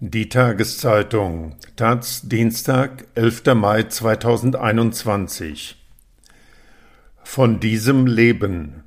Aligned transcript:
Die 0.00 0.28
Tageszeitung 0.28 1.56
Taz 1.74 2.22
Dienstag, 2.22 3.08
11. 3.16 3.46
Mai 3.56 3.82
2021 3.82 5.74
Von 7.24 7.58
diesem 7.58 8.06
Leben 8.06 8.84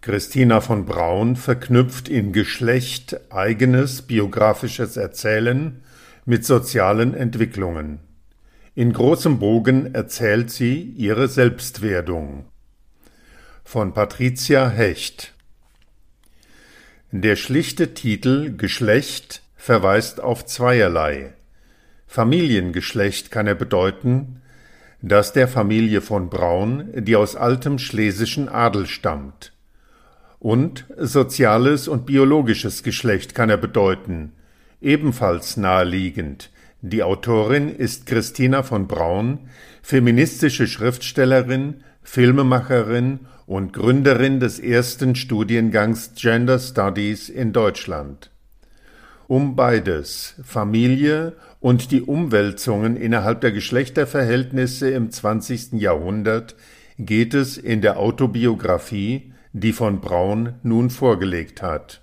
Christina 0.00 0.62
von 0.62 0.86
Braun 0.86 1.36
verknüpft 1.36 2.08
in 2.08 2.32
Geschlecht 2.32 3.20
eigenes 3.30 4.00
biografisches 4.00 4.96
Erzählen 4.96 5.82
mit 6.24 6.46
sozialen 6.46 7.12
Entwicklungen. 7.12 8.00
In 8.74 8.94
großem 8.94 9.40
Bogen 9.40 9.94
erzählt 9.94 10.50
sie 10.50 10.80
ihre 10.96 11.28
Selbstwerdung. 11.28 12.46
Von 13.62 13.92
Patricia 13.92 14.70
Hecht 14.70 15.34
Der 17.12 17.36
schlichte 17.36 17.92
Titel 17.92 18.56
Geschlecht 18.56 19.42
verweist 19.60 20.22
auf 20.22 20.46
zweierlei. 20.46 21.34
Familiengeschlecht 22.06 23.30
kann 23.30 23.46
er 23.46 23.54
bedeuten, 23.54 24.40
das 25.02 25.34
der 25.34 25.48
Familie 25.48 26.00
von 26.00 26.30
Braun, 26.30 26.88
die 26.94 27.14
aus 27.14 27.36
altem 27.36 27.78
schlesischen 27.78 28.48
Adel 28.48 28.86
stammt. 28.86 29.52
Und 30.38 30.86
soziales 30.96 31.88
und 31.88 32.06
biologisches 32.06 32.82
Geschlecht 32.82 33.34
kann 33.34 33.50
er 33.50 33.58
bedeuten, 33.58 34.32
ebenfalls 34.80 35.58
naheliegend. 35.58 36.50
Die 36.80 37.02
Autorin 37.02 37.68
ist 37.68 38.06
Christina 38.06 38.62
von 38.62 38.88
Braun, 38.88 39.50
feministische 39.82 40.66
Schriftstellerin, 40.66 41.84
Filmemacherin 42.02 43.20
und 43.46 43.74
Gründerin 43.74 44.40
des 44.40 44.58
ersten 44.58 45.14
Studiengangs 45.16 46.12
Gender 46.14 46.58
Studies 46.58 47.28
in 47.28 47.52
Deutschland. 47.52 48.30
Um 49.30 49.54
beides, 49.54 50.34
Familie 50.42 51.36
und 51.60 51.92
die 51.92 52.02
Umwälzungen 52.02 52.96
innerhalb 52.96 53.40
der 53.42 53.52
Geschlechterverhältnisse 53.52 54.90
im 54.90 55.12
20. 55.12 55.74
Jahrhundert, 55.74 56.56
geht 56.98 57.34
es 57.34 57.56
in 57.56 57.80
der 57.80 58.00
Autobiografie, 58.00 59.32
die 59.52 59.72
von 59.72 60.00
Braun 60.00 60.54
nun 60.64 60.90
vorgelegt 60.90 61.62
hat. 61.62 62.02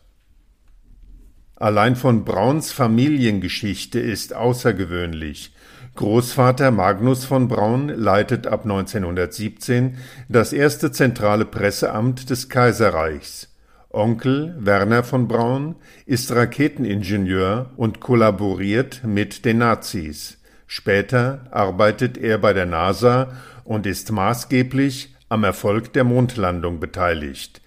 Allein 1.58 1.98
von 1.98 2.24
Brauns 2.24 2.72
Familiengeschichte 2.72 4.00
ist 4.00 4.34
außergewöhnlich. 4.34 5.54
Großvater 5.96 6.72
Magnus 6.72 7.26
von 7.26 7.50
Braun 7.50 7.90
leitet 7.90 8.48
ab 8.48 8.64
1917 8.64 9.98
das 10.30 10.54
erste 10.54 10.94
zentrale 10.94 11.44
Presseamt 11.44 12.30
des 12.30 12.48
Kaiserreichs. 12.48 13.50
Onkel 13.90 14.56
Werner 14.60 15.04
von 15.04 15.28
Braun 15.28 15.76
ist 16.06 16.32
Raketeningenieur 16.32 17.72
und 17.78 18.00
kollaboriert 18.00 19.02
mit 19.06 19.46
den 19.46 19.60
Nazis. 19.60 20.38
Später 20.68 21.48
arbeitet 21.52 22.18
er 22.18 22.38
bei 22.38 22.52
der 22.52 22.66
NASA 22.66 23.32
und 23.64 23.86
ist 23.86 24.12
maßgeblich 24.12 25.16
am 25.30 25.44
Erfolg 25.44 25.94
der 25.94 26.04
Mondlandung 26.04 26.80
beteiligt. 26.80 27.62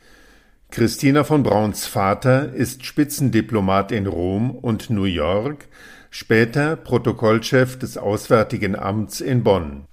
Christina 0.71 1.25
von 1.25 1.43
Brauns 1.43 1.87
Vater 1.87 2.53
ist 2.53 2.85
Spitzendiplomat 2.85 3.91
in 3.91 4.07
Rom 4.07 4.51
und 4.51 4.91
New 4.91 5.05
York, 5.05 5.67
später 6.11 6.77
Protokollchef 6.77 7.79
des 7.79 7.97
Auswärtigen 7.97 8.77
Amts 8.77 9.21
in 9.21 9.43
Bonn. 9.43 9.87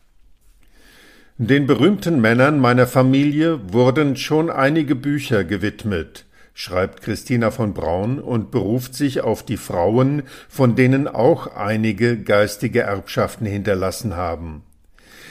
Den 1.40 1.68
berühmten 1.68 2.20
Männern 2.20 2.60
meiner 2.60 2.88
Familie 2.88 3.72
wurden 3.72 4.16
schon 4.16 4.50
einige 4.50 4.96
Bücher 4.96 5.44
gewidmet, 5.44 6.26
schreibt 6.56 7.04
Christina 7.04 7.52
von 7.52 7.76
Braun 7.76 8.18
und 8.18 8.50
beruft 8.50 8.96
sich 8.96 9.22
auf 9.22 9.44
die 9.44 9.58
Frauen, 9.58 10.24
von 10.50 10.76
denen 10.76 11.08
auch 11.08 11.56
einige 11.56 12.18
geistige 12.18 12.82
Erbschaften 12.82 13.46
hinterlassen 13.46 14.16
haben. 14.16 14.64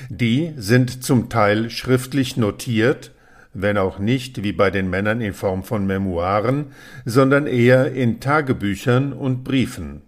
Die 0.08 0.52
sind 0.56 1.02
zum 1.02 1.28
Teil 1.28 1.70
schriftlich 1.70 2.36
notiert, 2.36 3.10
wenn 3.52 3.76
auch 3.76 3.98
nicht 3.98 4.44
wie 4.44 4.52
bei 4.52 4.70
den 4.70 4.88
Männern 4.88 5.20
in 5.20 5.32
Form 5.32 5.64
von 5.64 5.88
Memoiren, 5.88 6.66
sondern 7.04 7.48
eher 7.48 7.90
in 7.92 8.20
Tagebüchern 8.20 9.12
und 9.12 9.42
Briefen. 9.42 10.02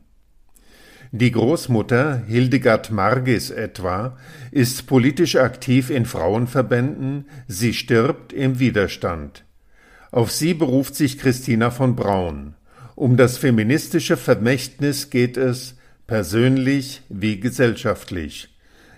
Die 1.11 1.33
Großmutter 1.33 2.23
Hildegard 2.27 2.91
Margis 2.91 3.51
etwa 3.51 4.19
ist 4.51 4.87
politisch 4.87 5.37
aktiv 5.37 5.89
in 5.89 6.05
Frauenverbänden, 6.05 7.25
sie 7.47 7.73
stirbt 7.73 8.35
im 8.35 8.59
Widerstand. 8.59 9.45
Auf 10.11 10.31
sie 10.31 10.53
beruft 10.53 10.95
sich 10.95 11.19
Christina 11.19 11.71
von 11.71 11.97
Braun. 11.97 12.55
Um 12.95 13.17
das 13.17 13.39
feministische 13.39 14.19
Vermächtnis 14.19 15.09
geht 15.09 15.39
es, 15.39 15.77
persönlich 16.07 17.03
wie 17.09 17.41
gesellschaftlich. 17.41 18.55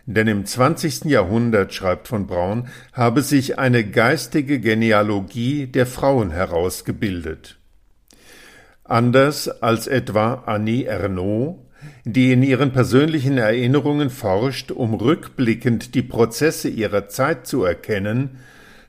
Denn 0.07 0.27
im 0.27 0.45
20. 0.45 1.05
Jahrhundert, 1.05 1.73
schreibt 1.75 2.09
von 2.09 2.27
Braun, 2.27 2.69
habe 2.93 3.23
sich 3.23 3.61
eine 3.61 3.85
geistige 3.85 4.59
Genealogie 4.59 5.69
der 5.69 5.87
Frauen 5.87 6.33
herausgebildet. 6.33 7.59
Anders 8.83 9.49
als 9.49 9.87
etwa 9.87 10.43
Annie 10.47 10.87
Ernaux 10.87 11.70
die 12.05 12.33
in 12.33 12.43
ihren 12.43 12.73
persönlichen 12.73 13.39
Erinnerungen 13.39 14.11
forscht, 14.11 14.71
um 14.71 14.95
rückblickend 14.95 15.95
die 15.95 16.03
Prozesse 16.03 16.69
ihrer 16.69 17.09
Zeit 17.09 17.47
zu 17.47 17.65
erkennen, 17.65 18.39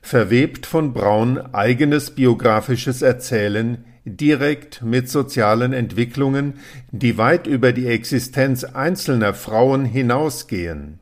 verwebt 0.00 0.66
von 0.66 0.92
Braun 0.92 1.38
eigenes 1.38 2.10
biografisches 2.10 3.02
Erzählen 3.02 3.84
direkt 4.04 4.82
mit 4.82 5.08
sozialen 5.08 5.72
Entwicklungen, 5.72 6.54
die 6.90 7.18
weit 7.18 7.46
über 7.46 7.72
die 7.72 7.86
Existenz 7.86 8.64
einzelner 8.64 9.32
Frauen 9.32 9.84
hinausgehen. 9.84 10.98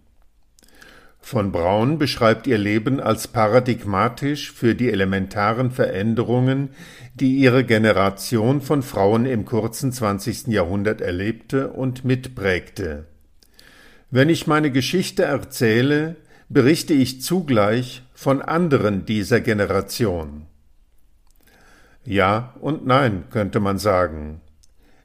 Von 1.21 1.53
Braun 1.53 1.99
beschreibt 1.99 2.47
ihr 2.47 2.59
Leben 2.59 2.99
als 2.99 3.29
paradigmatisch 3.29 4.53
für 4.53 4.75
die 4.75 4.91
elementaren 4.91 5.71
Veränderungen, 5.71 6.71
die 7.15 7.37
ihre 7.37 7.65
Generation 7.65 8.61
von 8.63 8.83
Frauen 8.83 9.27
im 9.27 9.45
kurzen 9.45 9.93
20. 9.93 10.49
Jahrhundert 10.49 11.01
erlebte 11.01 11.69
und 11.69 12.05
mitprägte. 12.05 13.07
Wenn 14.11 14.29
ich 14.29 14.47
meine 14.47 14.73
Geschichte 14.73 15.23
erzähle, 15.23 16.17
berichte 16.49 16.95
ich 16.95 17.23
zugleich 17.23 18.03
von 18.13 18.43
anderen 18.43 19.05
dieser 19.05 19.41
Generation. 19.41 20.47
Ja 22.05 22.55
und 22.61 22.87
nein, 22.87 23.25
könnte 23.31 23.61
man 23.61 23.79
sagen. 23.79 24.41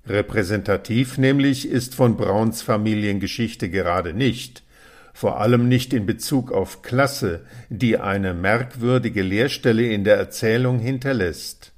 Repräsentativ 0.07 1.17
nämlich 1.17 1.67
ist 1.67 1.93
von 1.93 2.17
Brauns 2.17 2.61
Familiengeschichte 2.61 3.69
gerade 3.69 4.13
nicht, 4.13 4.64
vor 5.15 5.39
allem 5.39 5.69
nicht 5.69 5.93
in 5.93 6.05
Bezug 6.05 6.51
auf 6.51 6.81
Klasse, 6.81 7.45
die 7.69 7.97
eine 7.97 8.33
merkwürdige 8.33 9.21
Leerstelle 9.21 9.89
in 9.89 10.03
der 10.03 10.17
Erzählung 10.17 10.77
hinterlässt. 10.79 11.71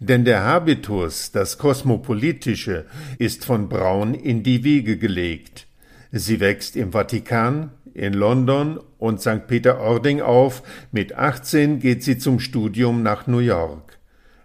Denn 0.00 0.26
der 0.26 0.44
Habitus, 0.44 1.32
das 1.32 1.56
Kosmopolitische, 1.56 2.84
ist 3.18 3.46
von 3.46 3.70
Braun 3.70 4.12
in 4.12 4.42
die 4.42 4.64
Wiege 4.64 4.98
gelegt. 4.98 5.66
Sie 6.10 6.40
wächst 6.40 6.76
im 6.76 6.92
Vatikan, 6.92 7.70
in 7.94 8.12
London 8.12 8.78
und 8.98 9.22
St. 9.22 9.46
Peter-Ording 9.46 10.20
auf, 10.20 10.62
mit 10.90 11.14
18 11.14 11.78
geht 11.78 12.02
sie 12.02 12.18
zum 12.18 12.38
Studium 12.38 13.02
nach 13.02 13.26
New 13.26 13.38
York. 13.38 13.98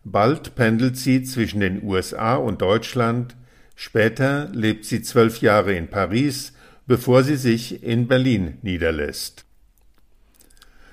Bald 0.06 0.56
pendelt 0.56 0.96
sie 0.96 1.24
zwischen 1.24 1.60
den 1.60 1.84
USA 1.84 2.36
und 2.36 2.62
Deutschland, 2.62 3.36
später 3.76 4.48
lebt 4.54 4.86
sie 4.86 5.02
zwölf 5.02 5.42
Jahre 5.42 5.74
in 5.74 5.90
Paris, 5.90 6.54
bevor 6.88 7.24
sie 7.24 7.36
sich 7.36 7.84
in 7.84 8.08
Berlin 8.08 8.58
niederlässt. 8.62 9.46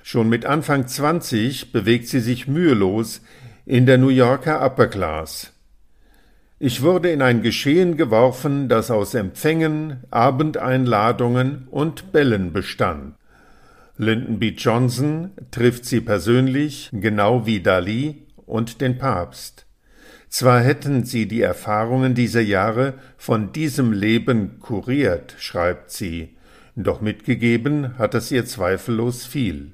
Schon 0.03 0.29
mit 0.29 0.45
Anfang 0.45 0.87
20 0.87 1.71
bewegt 1.71 2.07
sie 2.07 2.19
sich 2.19 2.47
mühelos 2.47 3.21
in 3.65 3.85
der 3.87 3.97
New 3.97 4.09
Yorker 4.09 4.63
Upper 4.63 4.87
Class. 4.87 5.51
Ich 6.59 6.83
wurde 6.83 7.11
in 7.11 7.21
ein 7.21 7.41
Geschehen 7.41 7.97
geworfen, 7.97 8.69
das 8.69 8.91
aus 8.91 9.13
Empfängen, 9.13 10.03
Abendeinladungen 10.11 11.67
und 11.69 12.11
Bällen 12.11 12.53
bestand. 12.53 13.15
Lyndon 13.97 14.39
B. 14.39 14.49
Johnson 14.49 15.31
trifft 15.51 15.85
sie 15.85 16.01
persönlich, 16.01 16.89
genau 16.93 17.45
wie 17.45 17.61
Dali 17.61 18.23
und 18.45 18.81
den 18.81 18.97
Papst. 18.97 19.64
Zwar 20.37 20.59
hätten 20.59 21.05
sie 21.05 21.29
die 21.29 21.39
Erfahrungen 21.39 22.13
dieser 22.13 22.41
Jahre 22.41 22.95
von 23.15 23.53
diesem 23.53 23.93
Leben 23.93 24.59
kuriert, 24.59 25.33
schreibt 25.39 25.91
sie, 25.91 26.35
doch 26.75 26.99
mitgegeben 26.99 27.97
hat 27.97 28.15
es 28.15 28.33
ihr 28.33 28.45
zweifellos 28.45 29.25
viel. 29.25 29.71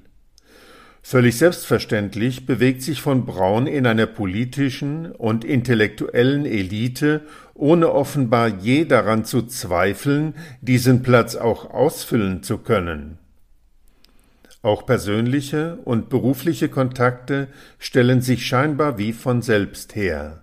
Völlig 1.02 1.36
selbstverständlich 1.36 2.46
bewegt 2.46 2.82
sich 2.82 3.02
von 3.02 3.26
Braun 3.26 3.66
in 3.66 3.88
einer 3.88 4.06
politischen 4.06 5.10
und 5.10 5.44
intellektuellen 5.44 6.46
Elite, 6.46 7.22
ohne 7.54 7.90
offenbar 7.90 8.46
je 8.46 8.84
daran 8.84 9.24
zu 9.24 9.42
zweifeln, 9.42 10.36
diesen 10.60 11.02
Platz 11.02 11.34
auch 11.34 11.70
ausfüllen 11.74 12.44
zu 12.44 12.58
können. 12.58 13.18
Auch 14.62 14.86
persönliche 14.86 15.78
und 15.84 16.08
berufliche 16.08 16.68
Kontakte 16.68 17.48
stellen 17.80 18.20
sich 18.20 18.46
scheinbar 18.46 18.96
wie 18.96 19.12
von 19.12 19.42
selbst 19.42 19.96
her. 19.96 20.41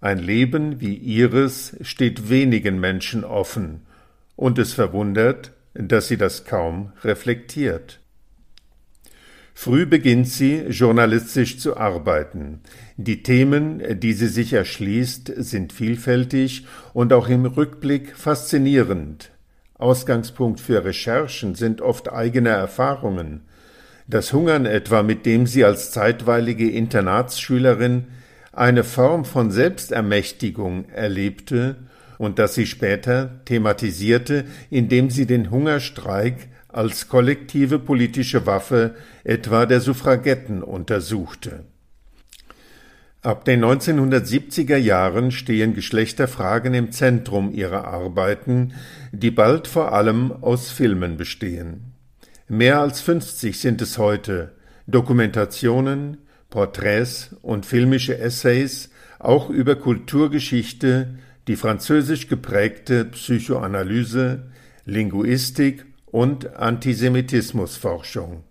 Ein 0.00 0.18
Leben 0.18 0.80
wie 0.80 0.94
ihres 0.94 1.76
steht 1.82 2.30
wenigen 2.30 2.80
Menschen 2.80 3.24
offen, 3.24 3.82
und 4.34 4.58
es 4.58 4.72
verwundert, 4.72 5.52
dass 5.74 6.08
sie 6.08 6.16
das 6.16 6.46
kaum 6.46 6.92
reflektiert. 7.04 8.00
Früh 9.52 9.84
beginnt 9.84 10.26
sie, 10.26 10.60
journalistisch 10.70 11.58
zu 11.58 11.76
arbeiten. 11.76 12.60
Die 12.96 13.22
Themen, 13.22 14.00
die 14.00 14.14
sie 14.14 14.28
sich 14.28 14.54
erschließt, 14.54 15.32
sind 15.36 15.74
vielfältig 15.74 16.66
und 16.94 17.12
auch 17.12 17.28
im 17.28 17.44
Rückblick 17.44 18.16
faszinierend. 18.16 19.30
Ausgangspunkt 19.74 20.60
für 20.60 20.82
Recherchen 20.82 21.54
sind 21.56 21.82
oft 21.82 22.10
eigene 22.10 22.48
Erfahrungen. 22.48 23.42
Das 24.06 24.32
Hungern 24.32 24.64
etwa, 24.64 25.02
mit 25.02 25.26
dem 25.26 25.46
sie 25.46 25.62
als 25.62 25.90
zeitweilige 25.90 26.70
Internatsschülerin 26.70 28.06
eine 28.60 28.84
Form 28.84 29.24
von 29.24 29.50
Selbstermächtigung 29.50 30.90
erlebte 30.90 31.76
und 32.18 32.38
das 32.38 32.54
sie 32.54 32.66
später 32.66 33.40
thematisierte, 33.46 34.44
indem 34.68 35.08
sie 35.08 35.24
den 35.24 35.50
Hungerstreik 35.50 36.48
als 36.68 37.08
kollektive 37.08 37.78
politische 37.78 38.44
Waffe 38.44 38.94
etwa 39.24 39.64
der 39.64 39.80
Suffragetten 39.80 40.62
untersuchte. 40.62 41.64
Ab 43.22 43.46
den 43.46 43.64
1970er 43.64 44.76
Jahren 44.76 45.30
stehen 45.30 45.72
Geschlechterfragen 45.72 46.74
im 46.74 46.92
Zentrum 46.92 47.52
ihrer 47.52 47.86
Arbeiten, 47.86 48.74
die 49.10 49.30
bald 49.30 49.68
vor 49.68 49.94
allem 49.94 50.32
aus 50.32 50.70
Filmen 50.70 51.16
bestehen. 51.16 51.94
Mehr 52.46 52.80
als 52.80 53.00
50 53.00 53.58
sind 53.58 53.80
es 53.80 53.96
heute, 53.96 54.52
Dokumentationen, 54.86 56.18
Porträts 56.50 57.36
und 57.42 57.64
filmische 57.64 58.18
Essays 58.18 58.90
auch 59.18 59.50
über 59.50 59.76
Kulturgeschichte, 59.76 61.14
die 61.46 61.56
französisch 61.56 62.28
geprägte 62.28 63.04
Psychoanalyse, 63.04 64.50
Linguistik 64.84 65.86
und 66.06 66.56
Antisemitismusforschung. 66.56 68.44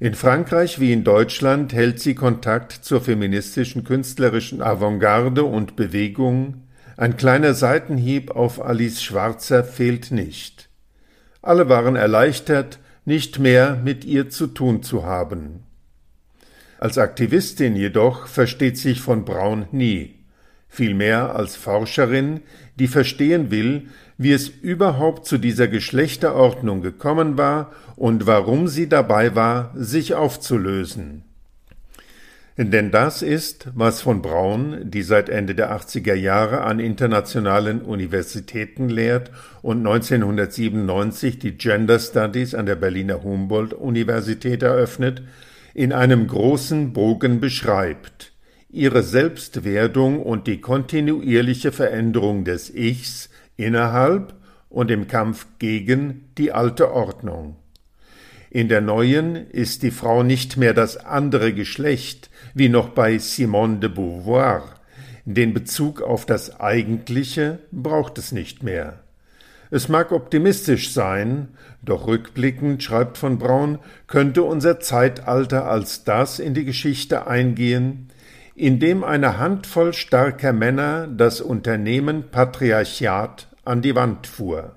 In 0.00 0.14
Frankreich 0.14 0.80
wie 0.80 0.92
in 0.92 1.04
Deutschland 1.04 1.72
hält 1.72 2.00
sie 2.00 2.14
Kontakt 2.14 2.72
zur 2.72 3.00
feministischen 3.00 3.84
künstlerischen 3.84 4.60
Avantgarde 4.60 5.44
und 5.44 5.76
Bewegung. 5.76 6.64
Ein 6.96 7.16
kleiner 7.16 7.54
Seitenhieb 7.54 8.32
auf 8.32 8.60
Alice 8.60 9.02
Schwarzer 9.02 9.62
fehlt 9.62 10.10
nicht. 10.10 10.70
Alle 11.40 11.68
waren 11.68 11.96
erleichtert, 11.96 12.80
nicht 13.04 13.38
mehr 13.38 13.76
mit 13.76 14.04
ihr 14.04 14.28
zu 14.28 14.48
tun 14.48 14.82
zu 14.82 15.04
haben. 15.04 15.64
Als 16.82 16.98
Aktivistin 16.98 17.76
jedoch 17.76 18.26
versteht 18.26 18.76
sich 18.76 19.00
von 19.00 19.24
Braun 19.24 19.66
nie, 19.70 20.16
vielmehr 20.68 21.36
als 21.36 21.54
Forscherin, 21.54 22.40
die 22.74 22.88
verstehen 22.88 23.52
will, 23.52 23.86
wie 24.18 24.32
es 24.32 24.48
überhaupt 24.48 25.24
zu 25.24 25.38
dieser 25.38 25.68
Geschlechterordnung 25.68 26.82
gekommen 26.82 27.38
war 27.38 27.70
und 27.94 28.26
warum 28.26 28.66
sie 28.66 28.88
dabei 28.88 29.36
war, 29.36 29.70
sich 29.76 30.16
aufzulösen. 30.16 31.22
Denn 32.56 32.90
das 32.90 33.22
ist, 33.22 33.68
was 33.76 34.02
von 34.02 34.20
Braun, 34.20 34.90
die 34.90 35.02
seit 35.02 35.28
Ende 35.28 35.54
der 35.54 35.70
80er 35.70 36.14
Jahre 36.14 36.62
an 36.62 36.80
internationalen 36.80 37.82
Universitäten 37.82 38.88
lehrt 38.88 39.30
und 39.62 39.86
1997 39.86 41.38
die 41.38 41.56
Gender 41.56 42.00
Studies 42.00 42.56
an 42.56 42.66
der 42.66 42.74
Berliner 42.74 43.22
Humboldt 43.22 43.72
Universität 43.72 44.64
eröffnet, 44.64 45.22
in 45.74 45.92
einem 45.92 46.26
großen 46.26 46.92
Bogen 46.92 47.40
beschreibt, 47.40 48.32
ihre 48.68 49.02
Selbstwerdung 49.02 50.22
und 50.22 50.46
die 50.46 50.60
kontinuierliche 50.60 51.72
Veränderung 51.72 52.44
des 52.44 52.74
Ichs 52.74 53.30
innerhalb 53.56 54.34
und 54.68 54.90
im 54.90 55.06
Kampf 55.06 55.46
gegen 55.58 56.28
die 56.38 56.52
alte 56.52 56.92
Ordnung. 56.92 57.56
In 58.50 58.68
der 58.68 58.82
neuen 58.82 59.36
ist 59.36 59.82
die 59.82 59.90
Frau 59.90 60.22
nicht 60.22 60.56
mehr 60.58 60.74
das 60.74 60.98
andere 60.98 61.54
Geschlecht, 61.54 62.28
wie 62.54 62.68
noch 62.68 62.90
bei 62.90 63.16
Simone 63.18 63.78
de 63.78 63.88
Beauvoir. 63.88 64.74
Den 65.24 65.54
Bezug 65.54 66.02
auf 66.02 66.26
das 66.26 66.60
Eigentliche 66.60 67.60
braucht 67.70 68.18
es 68.18 68.32
nicht 68.32 68.62
mehr. 68.62 69.01
Es 69.74 69.88
mag 69.88 70.12
optimistisch 70.12 70.92
sein, 70.92 71.48
doch 71.80 72.06
rückblickend, 72.06 72.82
schreibt 72.82 73.16
von 73.16 73.38
Braun, 73.38 73.78
könnte 74.06 74.42
unser 74.42 74.80
Zeitalter 74.80 75.66
als 75.66 76.04
das 76.04 76.38
in 76.38 76.52
die 76.52 76.66
Geschichte 76.66 77.26
eingehen, 77.26 78.08
in 78.54 78.80
dem 78.80 79.02
eine 79.02 79.38
Handvoll 79.38 79.94
starker 79.94 80.52
Männer 80.52 81.08
das 81.08 81.40
Unternehmen 81.40 82.24
Patriarchat 82.30 83.48
an 83.64 83.80
die 83.80 83.94
Wand 83.94 84.26
fuhr. 84.26 84.76